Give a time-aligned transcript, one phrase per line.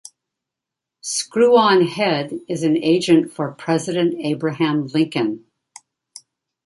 [1.01, 5.45] Screw-On Head is an agent for President Abraham Lincoln.